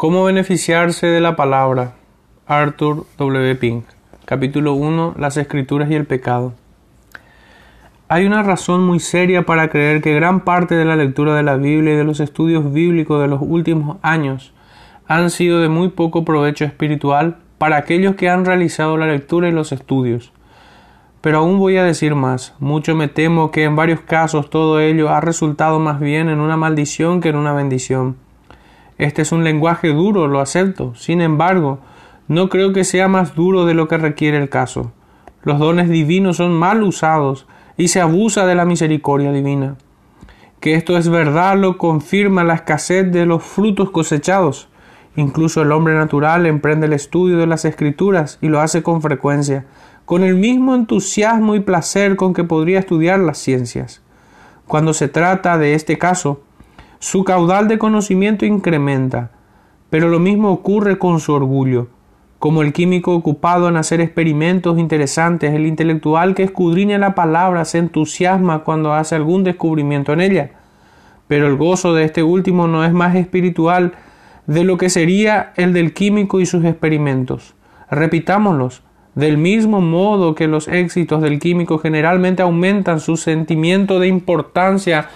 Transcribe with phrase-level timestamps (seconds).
[0.00, 1.92] ¿Cómo beneficiarse de la palabra?
[2.46, 3.54] Arthur W.
[3.56, 3.84] Pink.
[4.24, 5.16] Capítulo 1.
[5.18, 6.54] Las escrituras y el pecado.
[8.08, 11.56] Hay una razón muy seria para creer que gran parte de la lectura de la
[11.56, 14.54] Biblia y de los estudios bíblicos de los últimos años
[15.06, 19.52] han sido de muy poco provecho espiritual para aquellos que han realizado la lectura y
[19.52, 20.32] los estudios.
[21.20, 25.10] Pero aún voy a decir más, mucho me temo que en varios casos todo ello
[25.10, 28.16] ha resultado más bien en una maldición que en una bendición.
[29.00, 30.94] Este es un lenguaje duro, lo acepto.
[30.94, 31.78] Sin embargo,
[32.28, 34.92] no creo que sea más duro de lo que requiere el caso.
[35.42, 37.46] Los dones divinos son mal usados
[37.78, 39.76] y se abusa de la misericordia divina.
[40.60, 44.68] Que esto es verdad lo confirma la escasez de los frutos cosechados.
[45.16, 49.64] Incluso el hombre natural emprende el estudio de las escrituras y lo hace con frecuencia,
[50.04, 54.02] con el mismo entusiasmo y placer con que podría estudiar las ciencias.
[54.66, 56.42] Cuando se trata de este caso,
[57.00, 59.30] su caudal de conocimiento incrementa,
[59.88, 61.88] pero lo mismo ocurre con su orgullo.
[62.38, 67.78] Como el químico ocupado en hacer experimentos interesantes, el intelectual que escudriña la palabra se
[67.78, 70.50] entusiasma cuando hace algún descubrimiento en ella.
[71.26, 73.94] Pero el gozo de este último no es más espiritual
[74.46, 77.54] de lo que sería el del químico y sus experimentos.
[77.90, 78.82] Repitámoslos,
[79.14, 85.08] del mismo modo que los éxitos del químico generalmente aumentan su sentimiento de importancia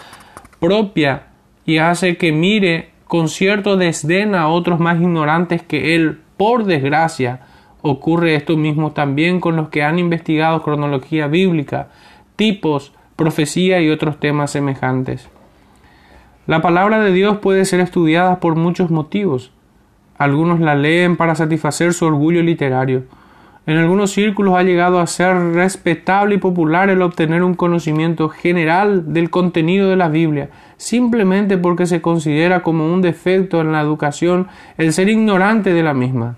[0.61, 1.34] propia
[1.65, 6.21] y hace que mire con cierto desdén a otros más ignorantes que él.
[6.37, 7.41] Por desgracia,
[7.83, 11.89] ocurre esto mismo también con los que han investigado cronología bíblica,
[12.37, 15.29] tipos, profecía y otros temas semejantes.
[16.47, 19.53] La palabra de Dios puede ser estudiada por muchos motivos.
[20.19, 23.05] Algunos la leen para satisfacer su orgullo literario,
[23.67, 29.15] en algunos círculos ha llegado a ser respetable y popular el obtener un conocimiento general
[29.15, 34.49] del contenido de la Biblia, simplemente porque se considera como un defecto en la educación
[34.77, 36.37] el ser ignorante de la misma.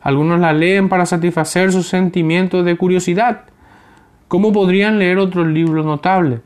[0.00, 3.42] Algunos la leen para satisfacer sus sentimientos de curiosidad.
[4.28, 6.40] ¿Cómo podrían leer otro libro notable?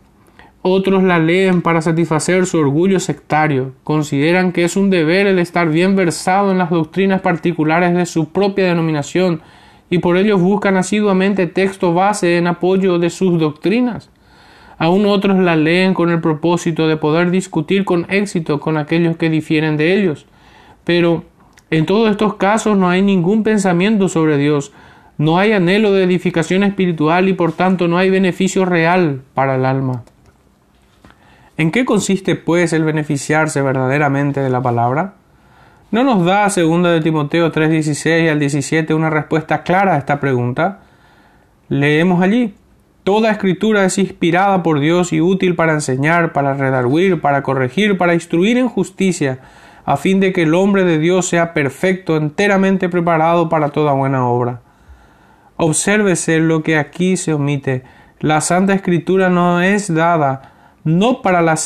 [0.63, 3.73] Otros la leen para satisfacer su orgullo sectario.
[3.83, 8.29] Consideran que es un deber el estar bien versado en las doctrinas particulares de su
[8.29, 9.43] propia denominación
[9.91, 14.09] y por ello buscan asiduamente texto base en apoyo de sus doctrinas.
[14.83, 19.31] Aún otros la leen con el propósito de poder discutir con éxito con aquellos que
[19.31, 20.27] difieren de ellos.
[20.83, 21.23] Pero
[21.71, 24.73] en todos estos casos no hay ningún pensamiento sobre Dios,
[25.19, 29.67] no hay anhelo de edificación espiritual y por tanto no hay beneficio real para el
[29.67, 30.03] alma.
[31.57, 35.15] ¿En qué consiste pues el beneficiarse verdaderamente de la palabra?
[35.93, 40.81] ¿No nos da 2 de Timoteo 3:16 al 17 una respuesta clara a esta pregunta?
[41.69, 42.57] Leemos allí.
[43.05, 48.15] Toda escritura es inspirada por Dios y útil para enseñar, para redarguir, para corregir, para
[48.15, 49.41] instruir en justicia,
[49.85, 54.29] a fin de que el hombre de Dios sea perfecto, enteramente preparado para toda buena
[54.29, 54.61] obra.
[55.57, 57.83] Obsérvese lo que aquí se omite.
[58.21, 60.53] La Santa Escritura no es dada
[60.85, 61.57] no para la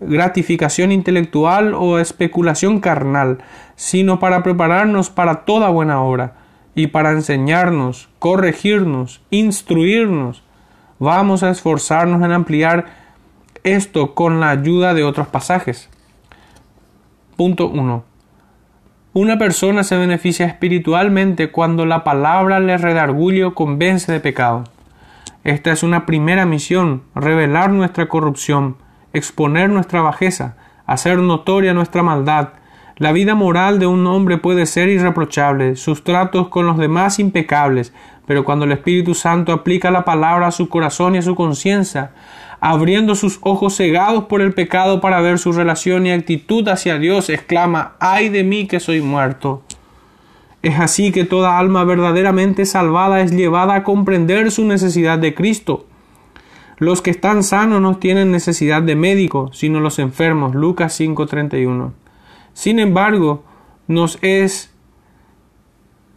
[0.00, 3.38] gratificación intelectual o especulación carnal,
[3.76, 6.34] sino para prepararnos para toda buena obra
[6.74, 10.42] y para enseñarnos, corregirnos, instruirnos.
[11.02, 12.84] Vamos a esforzarnos en ampliar
[13.64, 15.88] esto con la ayuda de otros pasajes.
[17.36, 18.04] Punto 1.
[19.14, 24.64] Una persona se beneficia espiritualmente cuando la palabra le redarguye o convence de pecado.
[25.42, 28.76] Esta es una primera misión, revelar nuestra corrupción,
[29.14, 32.50] exponer nuestra bajeza, hacer notoria nuestra maldad.
[32.96, 37.94] La vida moral de un hombre puede ser irreprochable, sus tratos con los demás impecables,
[38.30, 42.12] pero cuando el Espíritu Santo aplica la palabra a su corazón y a su conciencia,
[42.60, 47.28] abriendo sus ojos cegados por el pecado para ver su relación y actitud hacia Dios,
[47.28, 49.62] exclama, ay de mí que soy muerto.
[50.62, 55.86] Es así que toda alma verdaderamente salvada es llevada a comprender su necesidad de Cristo,
[56.78, 60.54] los que están sanos no tienen necesidad de médico, sino los enfermos.
[60.54, 61.94] Lucas 5:31.
[62.52, 63.42] Sin embargo,
[63.88, 64.70] nos es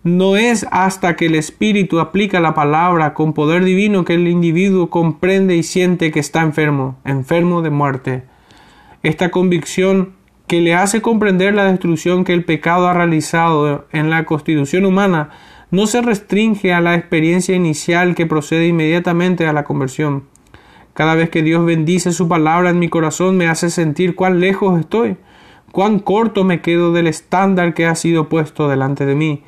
[0.04, 4.90] no es hasta que el Espíritu aplica la palabra con poder divino que el individuo
[4.90, 8.24] comprende y siente que está enfermo, enfermo de muerte.
[9.02, 10.14] Esta convicción
[10.48, 15.30] que le hace comprender la destrucción que el pecado ha realizado en la constitución humana
[15.72, 20.26] no se restringe a la experiencia inicial que procede inmediatamente a la conversión.
[20.94, 24.80] Cada vez que Dios bendice su palabra en mi corazón me hace sentir cuán lejos
[24.80, 25.16] estoy,
[25.72, 29.44] cuán corto me quedo del estándar que ha sido puesto delante de mí.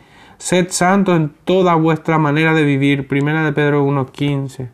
[0.46, 3.08] Sed santo en toda vuestra manera de vivir.
[3.08, 4.70] Primera de Pedro 1.15.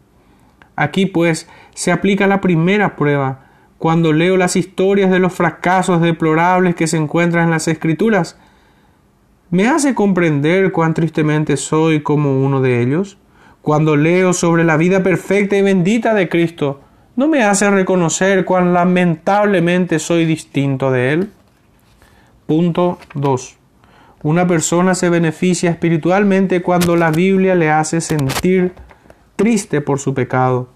[0.76, 3.46] Aquí pues se aplica la primera prueba.
[3.78, 8.38] Cuando leo las historias de los fracasos deplorables que se encuentran en las escrituras,
[9.50, 13.18] me hace comprender cuán tristemente soy como uno de ellos.
[13.62, 16.82] Cuando leo sobre la vida perfecta y bendita de Cristo,
[17.16, 21.32] ¿no me hace reconocer cuán lamentablemente soy distinto de Él?
[22.46, 23.61] Punto 2.
[24.24, 28.74] Una persona se beneficia espiritualmente cuando la Biblia le hace sentir
[29.36, 30.70] triste por su pecado.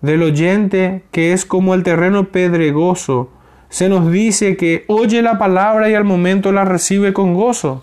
[0.00, 3.30] Del oyente que es como el terreno pedregoso,
[3.68, 7.82] se nos dice que oye la palabra y al momento la recibe con gozo,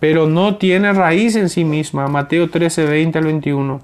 [0.00, 2.08] pero no tiene raíz en sí misma.
[2.08, 3.80] Mateo 13, 20 al 21.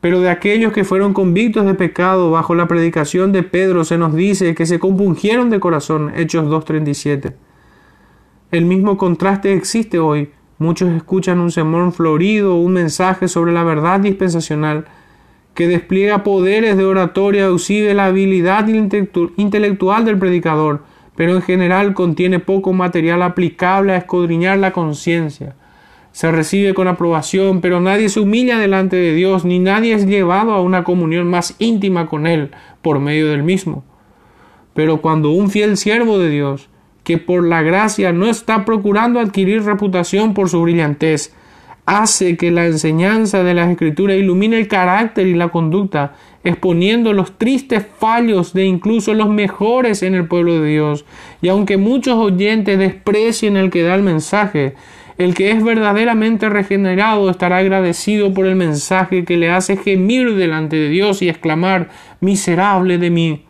[0.00, 4.14] Pero de aquellos que fueron convictos de pecado bajo la predicación de Pedro se nos
[4.14, 6.12] dice que se compungieron de corazón.
[6.14, 7.32] Hechos 2.37.
[8.54, 10.30] El mismo contraste existe hoy.
[10.58, 14.84] Muchos escuchan un sermón florido un mensaje sobre la verdad dispensacional
[15.54, 20.84] que despliega poderes de oratoria exhibe la habilidad intelectual del predicador,
[21.16, 25.56] pero en general contiene poco material aplicable a escudriñar la conciencia.
[26.12, 30.52] Se recibe con aprobación, pero nadie se humilla delante de Dios, ni nadie es llevado
[30.52, 32.52] a una comunión más íntima con Él
[32.82, 33.82] por medio del mismo.
[34.74, 36.68] Pero cuando un fiel siervo de Dios,
[37.04, 41.34] que por la gracia no está procurando adquirir reputación por su brillantez,
[41.86, 47.38] hace que la enseñanza de las escrituras ilumine el carácter y la conducta, exponiendo los
[47.38, 51.04] tristes fallos de incluso los mejores en el pueblo de Dios.
[51.42, 54.74] Y aunque muchos oyentes desprecien el que da el mensaje,
[55.18, 60.76] el que es verdaderamente regenerado estará agradecido por el mensaje que le hace gemir delante
[60.76, 61.90] de Dios y exclamar,
[62.20, 63.44] miserable de mí.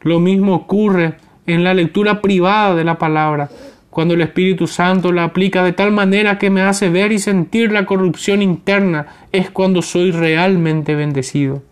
[0.00, 1.16] Lo mismo ocurre
[1.46, 3.50] en la lectura privada de la palabra,
[3.90, 7.72] cuando el Espíritu Santo la aplica de tal manera que me hace ver y sentir
[7.72, 11.62] la corrupción interna, es cuando soy realmente bendecido.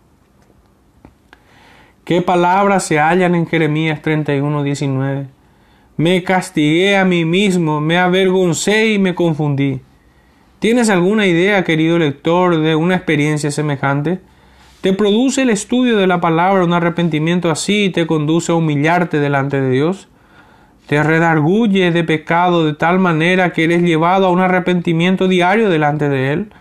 [2.04, 5.28] ¿Qué palabras se hallan en Jeremías 31, 19?
[5.96, 9.80] Me castigué a mí mismo, me avergoncé y me confundí.
[10.58, 14.18] ¿Tienes alguna idea, querido lector, de una experiencia semejante?
[14.80, 19.20] ¿Te produce el estudio de la palabra un arrepentimiento así y te conduce a humillarte
[19.20, 20.08] delante de Dios?
[20.86, 26.08] ¿Te redarguye de pecado de tal manera que eres llevado a un arrepentimiento diario delante
[26.08, 26.52] de Él?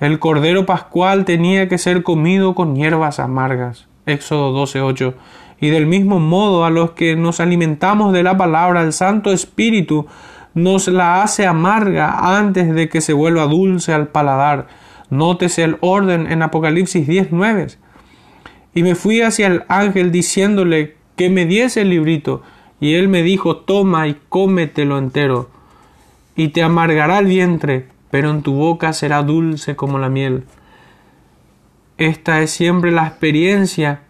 [0.00, 3.86] El cordero pascual tenía que ser comido con hierbas amargas.
[4.06, 5.14] Éxodo 12:8.
[5.60, 10.08] Y del mismo modo a los que nos alimentamos de la palabra, el Santo Espíritu
[10.54, 14.66] nos la hace amarga antes de que se vuelva dulce al paladar
[15.10, 17.78] Nótese el orden en Apocalipsis 10:9.
[18.74, 22.42] Y me fui hacia el ángel diciéndole que me diese el librito,
[22.80, 25.48] y él me dijo, toma y cómetelo entero,
[26.34, 30.44] y te amargará el vientre, pero en tu boca será dulce como la miel.
[31.98, 34.02] Esta es siempre la experiencia.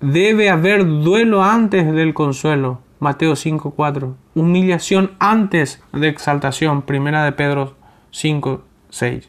[0.00, 2.80] Debe haber duelo antes del consuelo.
[2.98, 4.16] Mateo 5:4.
[4.34, 6.82] Humillación antes de exaltación.
[6.82, 7.76] Primera de Pedro
[8.10, 9.28] 5:6.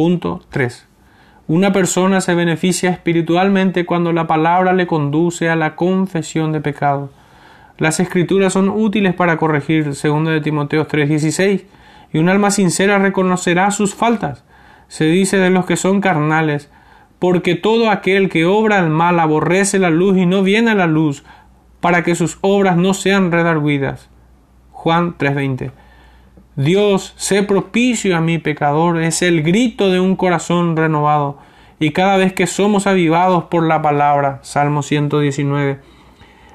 [0.00, 0.88] Punto 3.
[1.46, 7.10] Una persona se beneficia espiritualmente cuando la palabra le conduce a la confesión de pecado.
[7.76, 11.66] Las escrituras son útiles para corregir, 2 de Timoteo 3:16,
[12.14, 14.42] y un alma sincera reconocerá sus faltas.
[14.88, 16.70] Se dice de los que son carnales,
[17.18, 20.86] porque todo aquel que obra el mal aborrece la luz y no viene a la
[20.86, 21.24] luz,
[21.82, 24.08] para que sus obras no sean redarguidas.
[24.72, 25.72] Juan 3:20.
[26.60, 31.38] Dios, sé propicio a mi pecador, es el grito de un corazón renovado.
[31.78, 35.80] Y cada vez que somos avivados por la palabra, Salmo 119,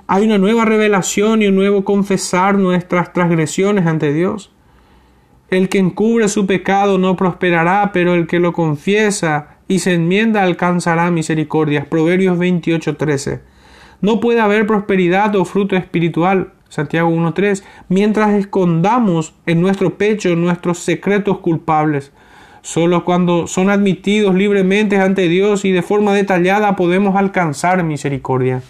[0.06, 4.52] hay una nueva revelación y un nuevo confesar nuestras transgresiones ante Dios.
[5.50, 10.44] El que encubre su pecado no prosperará, pero el que lo confiesa y se enmienda
[10.44, 11.88] alcanzará misericordias.
[11.88, 13.42] Proverbios 28:13.
[14.02, 20.80] No puede haber prosperidad o fruto espiritual Santiago 1.3, mientras escondamos en nuestro pecho nuestros
[20.80, 22.12] secretos culpables.
[22.62, 28.64] Solo cuando son admitidos libremente ante Dios y de forma detallada podemos alcanzar misericordia.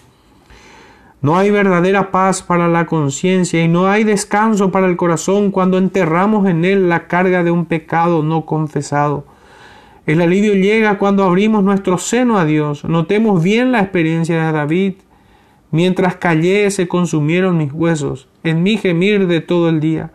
[1.22, 5.78] No hay verdadera paz para la conciencia y no hay descanso para el corazón cuando
[5.78, 9.26] enterramos en él la carga de un pecado no confesado.
[10.06, 12.84] El alivio llega cuando abrimos nuestro seno a Dios.
[12.84, 14.94] Notemos bien la experiencia de David.
[15.76, 20.10] Mientras callé se consumieron mis huesos, en mi gemir de todo el día,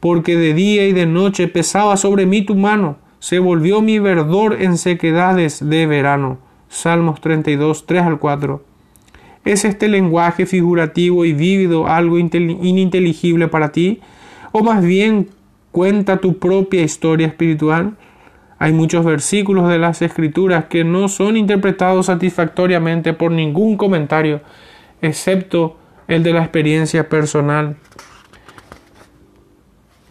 [0.00, 4.56] porque de día y de noche pesaba sobre mí tu mano, se volvió mi verdor
[4.60, 6.38] en sequedades de verano.
[6.68, 8.64] Salmos 32, 3 al 4.
[9.44, 14.00] ¿Es este lenguaje figurativo y vívido algo ininteligible para ti?
[14.50, 15.28] ¿O más bien
[15.70, 17.96] cuenta tu propia historia espiritual?
[18.58, 24.40] Hay muchos versículos de las Escrituras que no son interpretados satisfactoriamente por ningún comentario
[25.02, 27.76] excepto el de la experiencia personal.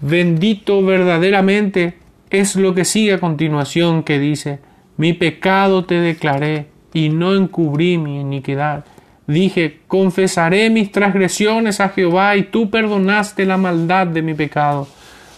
[0.02, 1.98] Bendito verdaderamente
[2.30, 4.60] es lo que sigue a continuación que dice,
[4.98, 8.86] mi pecado te declaré y no encubrí mi iniquidad.
[9.28, 14.88] Dije, confesaré mis transgresiones a Jehová y tú perdonaste la maldad de mi pecado.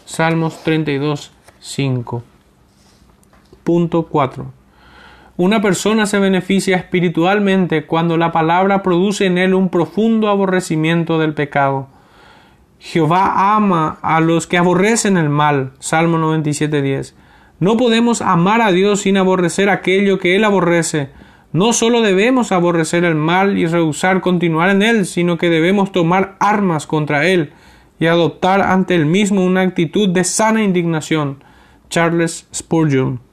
[0.06, 2.24] Salmos 32, 5.
[3.64, 4.57] Punto 4.
[5.38, 11.36] Una persona se beneficia espiritualmente cuando la palabra produce en él un profundo aborrecimiento del
[11.36, 11.90] pecado.
[12.80, 15.74] Jehová ama a los que aborrecen el mal.
[15.78, 17.14] Salmo 97.10.
[17.60, 21.10] No podemos amar a Dios sin aborrecer aquello que Él aborrece.
[21.54, 26.36] No solo debemos aborrecer el mal y rehusar continuar en él, sino que debemos tomar
[26.40, 27.54] armas contra él
[28.00, 31.44] y adoptar ante él mismo una actitud de sana indignación.
[31.90, 33.27] Charles Spurgeon.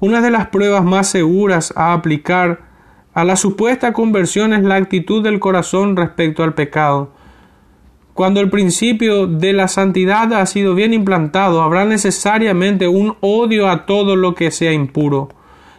[0.00, 2.62] Una de las pruebas más seguras a aplicar
[3.12, 7.12] a la supuesta conversión es la actitud del corazón respecto al pecado.
[8.14, 13.84] Cuando el principio de la santidad ha sido bien implantado, habrá necesariamente un odio a
[13.84, 15.28] todo lo que sea impuro.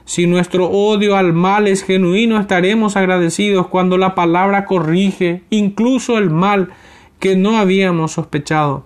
[0.06, 6.30] Si nuestro odio al mal es genuino, estaremos agradecidos cuando la palabra corrige incluso el
[6.30, 6.70] mal
[7.18, 8.86] que no habíamos sospechado.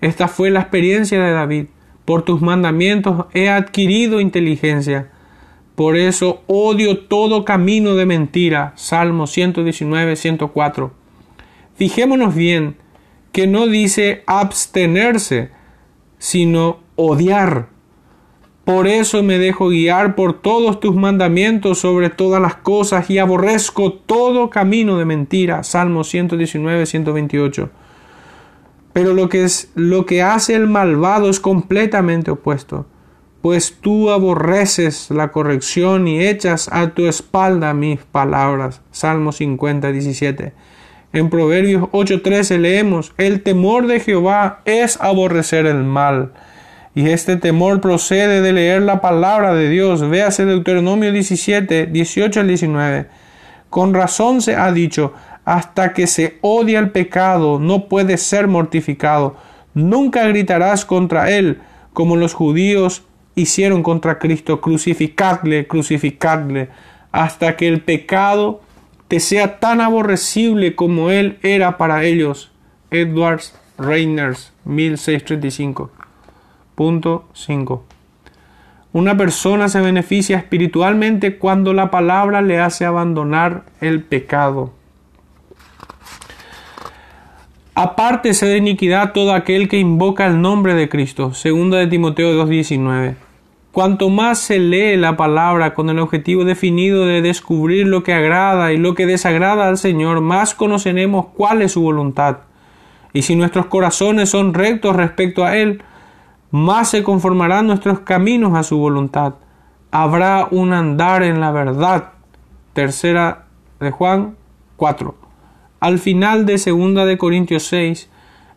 [0.00, 1.66] Esta fue la experiencia de David.
[2.08, 5.10] Por tus mandamientos he adquirido inteligencia.
[5.74, 8.72] Por eso odio todo camino de mentira.
[8.76, 10.90] Salmo 119, 104.
[11.74, 12.76] Fijémonos bien
[13.30, 15.50] que no dice abstenerse,
[16.16, 17.68] sino odiar.
[18.64, 23.92] Por eso me dejo guiar por todos tus mandamientos sobre todas las cosas y aborrezco
[23.92, 25.62] todo camino de mentira.
[25.62, 27.70] Salmo 119, 128.
[28.98, 32.86] Pero lo que, es, lo que hace el malvado es completamente opuesto,
[33.42, 38.80] pues tú aborreces la corrección y echas a tu espalda mis palabras.
[38.90, 40.52] Salmo 50, 17.
[41.12, 46.32] En Proverbios 8:13 leemos, el temor de Jehová es aborrecer el mal
[46.92, 50.00] y este temor procede de leer la palabra de Dios.
[50.10, 53.06] Véase Deuteronomio 17, 18 al 19.
[53.70, 55.12] Con razón se ha dicho,
[55.48, 59.36] hasta que se odia el pecado, no puede ser mortificado.
[59.72, 61.62] Nunca gritarás contra él,
[61.94, 64.60] como los judíos hicieron contra Cristo.
[64.60, 66.68] Crucificadle, crucificadle,
[67.12, 68.60] hasta que el pecado
[69.08, 72.50] te sea tan aborrecible como él era para ellos.
[72.90, 73.40] Edward
[73.78, 75.90] Reiners, 1635.
[76.74, 77.84] Punto 5.
[78.92, 84.76] Una persona se beneficia espiritualmente cuando la palabra le hace abandonar el pecado.
[87.80, 91.32] Apártese de iniquidad todo aquel que invoca el nombre de Cristo.
[91.32, 93.14] Segunda de Timoteo 2.19.
[93.70, 98.72] Cuanto más se lee la palabra con el objetivo definido de descubrir lo que agrada
[98.72, 102.38] y lo que desagrada al Señor, más conoceremos cuál es su voluntad.
[103.12, 105.80] Y si nuestros corazones son rectos respecto a Él,
[106.50, 109.34] más se conformarán nuestros caminos a su voluntad.
[109.92, 112.08] Habrá un andar en la verdad.
[112.72, 113.44] Tercera
[113.78, 114.34] de Juan
[114.74, 115.27] 4.
[115.80, 118.08] Al final de segunda de Corintios 6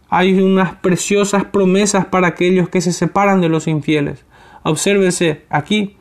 [0.09, 4.25] hay unas preciosas promesas para aquellos que se separan de los infieles.
[4.63, 5.97] Obsérvese aquí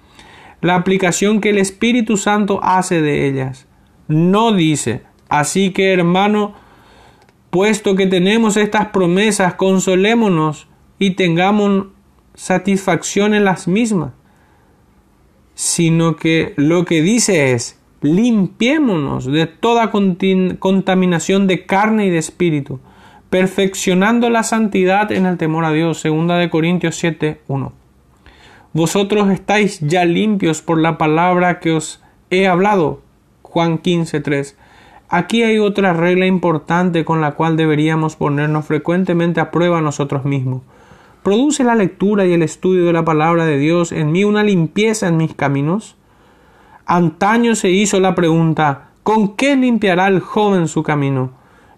[0.60, 3.66] la aplicación que el Espíritu Santo hace de ellas.
[4.08, 6.54] No dice, así que hermano,
[7.50, 11.86] puesto que tenemos estas promesas, consolémonos y tengamos
[12.34, 14.12] satisfacción en las mismas,
[15.54, 22.80] sino que lo que dice es, limpiémonos de toda contaminación de carne y de espíritu,
[23.28, 26.00] perfeccionando la santidad en el temor a Dios.
[26.00, 27.72] Segunda de Corintios 7, 1.
[28.72, 33.02] Vosotros estáis ya limpios por la palabra que os he hablado.
[33.42, 34.56] Juan 15, 3.
[35.08, 40.62] Aquí hay otra regla importante con la cual deberíamos ponernos frecuentemente a prueba nosotros mismos.
[41.24, 45.08] ¿Produce la lectura y el estudio de la palabra de Dios en mí una limpieza
[45.08, 45.96] en mis caminos?
[46.92, 51.30] Antaño se hizo la pregunta ¿con qué limpiará el joven su camino?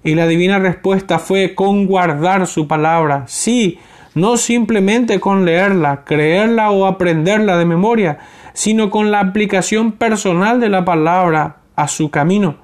[0.03, 3.25] Y la divina respuesta fue con guardar su palabra.
[3.27, 3.79] Sí,
[4.15, 8.21] no simplemente con leerla, creerla o aprenderla de memoria,
[8.55, 12.55] sino con la aplicación personal de la palabra a su camino.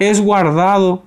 [0.00, 1.04] Es guardado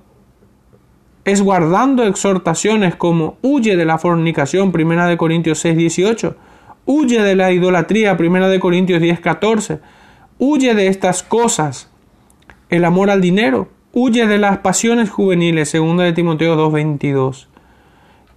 [1.26, 6.34] es guardando exhortaciones como huye de la fornicación, primera de Corintios 6, 18,
[6.86, 9.80] huye de la idolatría, primera de Corintios 10, 14,
[10.38, 11.90] huye de estas cosas,
[12.70, 17.48] el amor al dinero, huye de las pasiones juveniles, segunda de Timoteo 2, 22,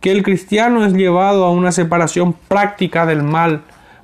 [0.02, 3.62] que el cristiano es llevado a una separación práctica del mal,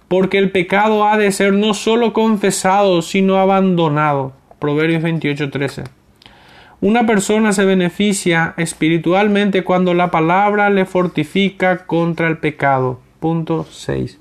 [0.08, 5.84] porque el pecado ha de ser no solo confesado, sino abandonado, Proverbios 28, 13.
[6.82, 13.00] Una persona se beneficia espiritualmente cuando la palabra le fortifica contra el pecado.
[13.20, 14.21] Punto 6.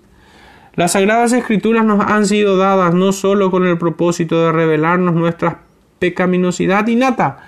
[0.75, 5.63] Las sagradas escrituras nos han sido dadas no sólo con el propósito de revelarnos nuestra
[5.99, 7.39] pecaminosidad innata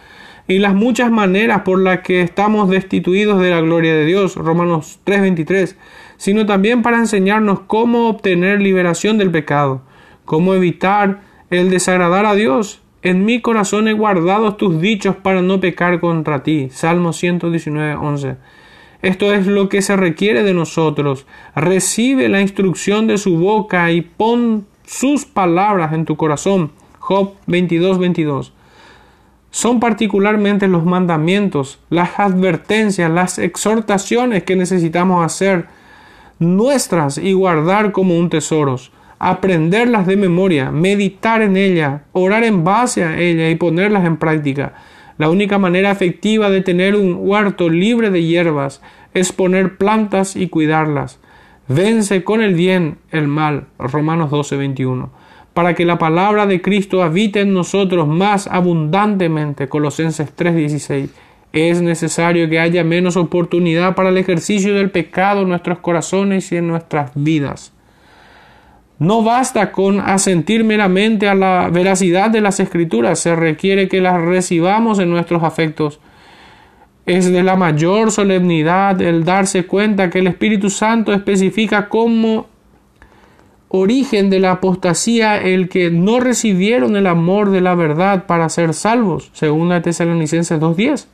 [0.48, 4.98] y las muchas maneras por las que estamos destituidos de la gloria de Dios, Romanos
[5.04, 5.76] 3:23,
[6.16, 9.82] sino también para enseñarnos cómo obtener liberación del pecado,
[10.24, 15.58] cómo evitar el desagradar a Dios en mi corazón he guardado tus dichos para no
[15.58, 16.68] pecar contra ti.
[16.70, 18.36] Salmo 119, 11.
[19.02, 21.26] Esto es lo que se requiere de nosotros.
[21.54, 26.70] Recibe la instrucción de su boca y pon sus palabras en tu corazón.
[26.98, 28.52] Job 22, 22.
[29.50, 35.66] Son particularmente los mandamientos, las advertencias, las exhortaciones que necesitamos hacer
[36.38, 38.78] nuestras y guardar como un tesoro
[39.22, 44.72] aprenderlas de memoria, meditar en ellas, orar en base a ellas y ponerlas en práctica.
[45.22, 48.82] La única manera efectiva de tener un huerto libre de hierbas
[49.14, 51.20] es poner plantas y cuidarlas.
[51.68, 53.66] Vence con el bien el mal.
[53.78, 55.12] Romanos 12, 21.
[55.54, 59.68] Para que la palabra de Cristo habite en nosotros más abundantemente.
[59.68, 61.10] Colosenses 3, 16.
[61.52, 66.56] Es necesario que haya menos oportunidad para el ejercicio del pecado en nuestros corazones y
[66.56, 67.72] en nuestras vidas.
[69.02, 74.22] No basta con asentir meramente a la veracidad de las escrituras, se requiere que las
[74.22, 75.98] recibamos en nuestros afectos.
[77.04, 82.46] Es de la mayor solemnidad el darse cuenta que el Espíritu Santo especifica como
[83.70, 88.72] origen de la apostasía el que no recibieron el amor de la verdad para ser
[88.72, 91.06] salvos, según la Tesalonicenses 2.10.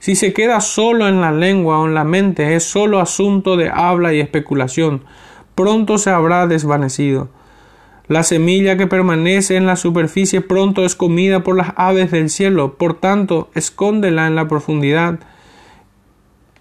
[0.00, 3.70] Si se queda solo en la lengua o en la mente, es solo asunto de
[3.70, 5.02] habla y especulación
[5.58, 7.30] pronto se habrá desvanecido.
[8.06, 12.74] La semilla que permanece en la superficie pronto es comida por las aves del cielo,
[12.78, 15.18] por tanto, escóndela en la profundidad.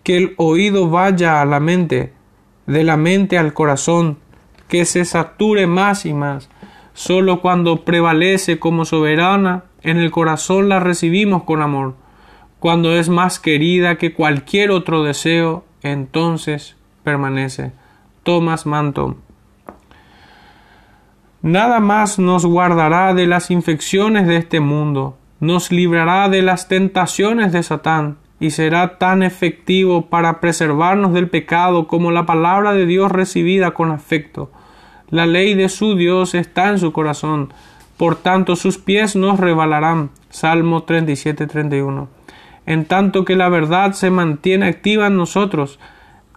[0.01, 2.11] Que el oído vaya a la mente,
[2.65, 4.17] de la mente al corazón,
[4.67, 6.49] que se sature más y más.
[6.95, 11.93] Solo cuando prevalece como soberana, en el corazón la recibimos con amor.
[12.59, 17.73] Cuando es más querida que cualquier otro deseo, entonces permanece.
[18.27, 19.15] Thomas Manton.
[21.41, 27.53] Nada más nos guardará de las infecciones de este mundo, nos librará de las tentaciones
[27.53, 33.13] de Satán, y será tan efectivo para preservarnos del pecado como la palabra de Dios
[33.13, 34.51] recibida con afecto.
[35.09, 37.53] La ley de su Dios está en su corazón,
[37.95, 40.09] por tanto sus pies no rebalarán.
[40.31, 42.09] Salmo 37-31.
[42.65, 45.79] En tanto que la verdad se mantiene activa en nosotros,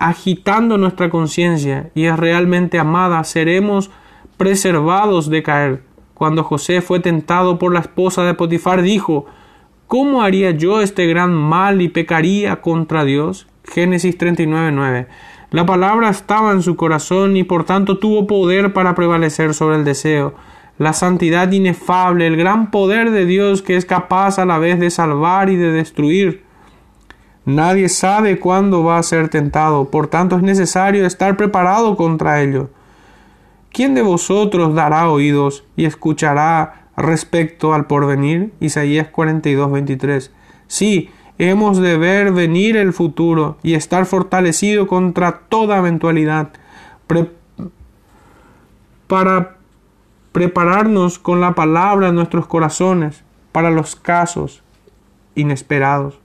[0.00, 3.90] agitando nuestra conciencia y es realmente amada, seremos
[4.36, 5.82] preservados de caer.
[6.14, 9.26] Cuando José fue tentado por la esposa de Potifar, dijo,
[9.86, 13.46] ¿Cómo haría yo este gran mal y pecaría contra Dios?
[13.64, 15.06] Génesis 39.9.
[15.50, 19.84] La palabra estaba en su corazón y por tanto tuvo poder para prevalecer sobre el
[19.84, 20.34] deseo.
[20.78, 24.90] La santidad inefable, el gran poder de Dios que es capaz a la vez de
[24.90, 26.44] salvar y de destruir.
[27.44, 32.70] Nadie sabe cuándo va a ser tentado, por tanto es necesario estar preparado contra ello.
[33.72, 38.52] ¿Quién de vosotros dará oídos y escuchará respecto al porvenir?
[38.60, 40.32] Isaías 42, 23.
[40.66, 46.50] Sí, hemos de ver venir el futuro y estar fortalecido contra toda eventualidad,
[49.06, 49.56] para
[50.30, 54.62] prepararnos con la palabra en nuestros corazones para los casos
[55.34, 56.20] inesperados.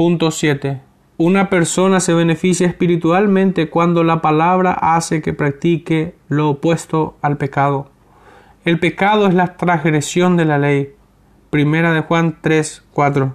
[0.00, 0.80] Punto 7.
[1.18, 7.90] Una persona se beneficia espiritualmente cuando la palabra hace que practique lo opuesto al pecado.
[8.64, 10.94] El pecado es la transgresión de la ley.
[11.50, 13.34] Primera de Juan 3, 4.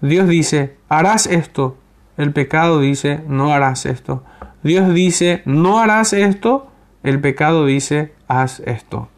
[0.00, 1.76] Dios dice, harás esto.
[2.16, 4.24] El pecado dice, no harás esto.
[4.64, 6.66] Dios dice, no harás esto.
[7.04, 9.08] El pecado dice, haz esto.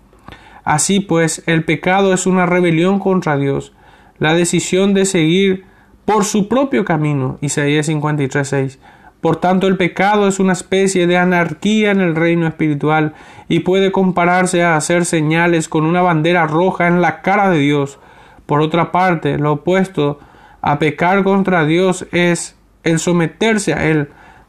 [0.64, 3.72] Así pues, el pecado es una rebelión contra Dios.
[4.18, 5.71] La decisión de seguir
[6.04, 7.38] por su propio camino.
[7.40, 8.78] Isaías 53.6.
[9.20, 13.14] Por tanto, el pecado es una especie de anarquía en el reino espiritual
[13.48, 18.00] y puede compararse a hacer señales con una bandera roja en la cara de Dios.
[18.46, 20.18] Por otra parte, lo opuesto
[20.60, 24.08] a pecar contra Dios es el someterse a Él,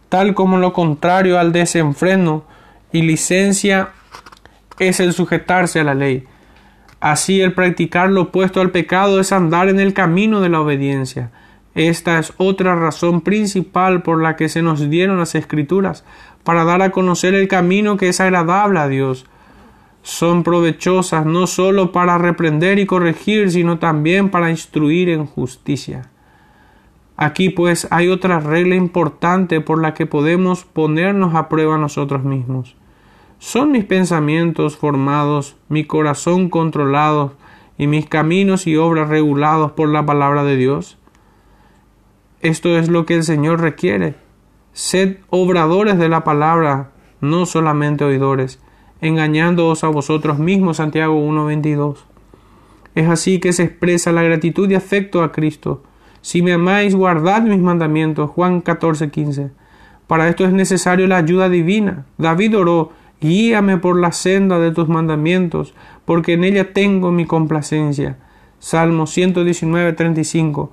[0.10, 2.44] tal como lo contrario al desenfreno
[2.92, 3.90] y licencia
[4.80, 6.26] es el sujetarse a la ley.
[7.00, 11.32] Así el practicar lo opuesto al pecado es andar en el camino de la obediencia.
[11.76, 16.06] Esta es otra razón principal por la que se nos dieron las escrituras,
[16.44, 19.26] para dar a conocer el camino que es agradable a Dios.
[20.06, 26.10] son provechosas no sólo para reprender y corregir, sino también para instruir en justicia.
[27.16, 32.76] Aquí pues hay otra regla importante por la que podemos ponernos a prueba nosotros mismos.
[33.40, 37.34] ¿Son mis pensamientos formados, mi corazón controlado
[37.78, 40.98] y mis caminos y obras regulados por la palabra de Dios?
[42.44, 44.16] Esto es lo que el Señor requiere.
[44.74, 48.60] Sed obradores de la palabra, no solamente oidores,
[49.00, 50.76] engañándoos a vosotros mismos.
[50.76, 52.00] Santiago 1.22.
[52.96, 55.84] Es así que se expresa la gratitud y afecto a Cristo.
[56.20, 58.30] Si me amáis, guardad mis mandamientos.
[58.32, 59.52] Juan 14.15.
[60.08, 62.08] Para esto es necesario la ayuda divina.
[62.18, 68.18] David oró, guíame por la senda de tus mandamientos, porque en ella tengo mi complacencia.
[68.60, 70.72] Salmo 119.35.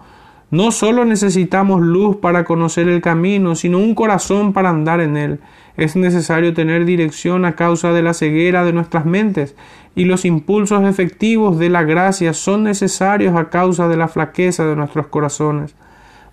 [0.51, 5.41] No solo necesitamos luz para conocer el camino, sino un corazón para andar en él.
[5.77, 9.55] Es necesario tener dirección a causa de la ceguera de nuestras mentes,
[9.95, 14.75] y los impulsos efectivos de la gracia son necesarios a causa de la flaqueza de
[14.75, 15.77] nuestros corazones.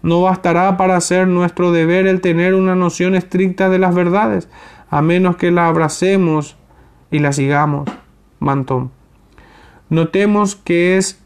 [0.02, 4.50] No bastará para hacer nuestro deber el tener una noción estricta de las verdades,
[4.90, 6.56] a menos que la abracemos
[7.12, 7.88] y la sigamos.
[8.40, 8.92] Mantón.
[9.90, 11.22] Notemos que es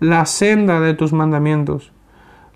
[0.00, 1.92] la senda de tus mandamientos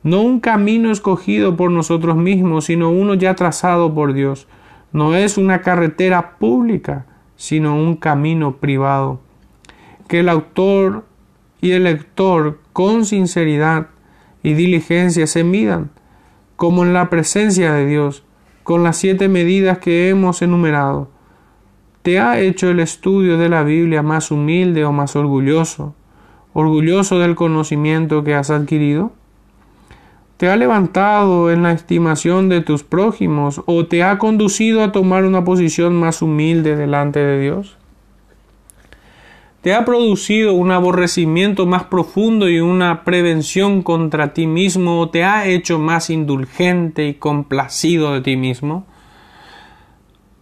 [0.05, 4.47] no un camino escogido por nosotros mismos, sino uno ya trazado por Dios.
[4.93, 9.21] No es una carretera pública, sino un camino privado.
[10.07, 11.07] Que el autor
[11.63, 13.89] y el lector con sinceridad
[14.43, 15.91] y diligencia se midan,
[16.57, 18.25] como en la presencia de Dios,
[18.63, 21.09] con las siete medidas que hemos enumerado.
[22.03, 25.95] ¿Te ha hecho el estudio de la Biblia más humilde o más orgulloso?
[26.53, 29.13] ¿Orgulloso del conocimiento que has adquirido?
[30.45, 35.25] Te ha levantado en la estimación de tus prójimos o te ha conducido a tomar
[35.25, 37.79] una posición más humilde delante de Dios?
[39.63, 45.25] ¿Te ha producido un aborrecimiento más profundo y una prevención contra ti mismo o te
[45.25, 48.85] ha hecho más indulgente y complacido de ti mismo?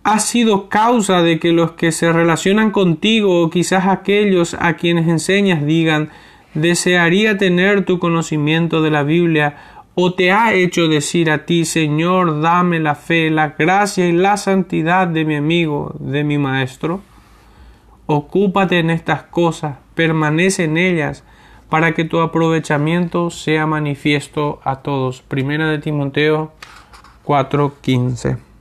[0.03, 5.07] ¿Ha sido causa de que los que se relacionan contigo o quizás aquellos a quienes
[5.07, 6.11] enseñas digan
[6.55, 9.57] desearía tener tu conocimiento de la Biblia
[9.95, 14.37] o te ha hecho decir a ti, Señor, dame la fe, la gracia y la
[14.37, 17.01] santidad de mi amigo, de mi maestro?
[18.07, 21.25] Ocúpate en estas cosas, permanece en ellas,
[21.69, 25.23] para que tu aprovechamiento sea manifiesto a todos.
[25.23, 26.53] Primera de Timoteo
[27.25, 28.52] 4:15